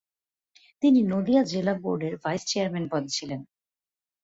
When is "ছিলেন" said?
3.17-3.41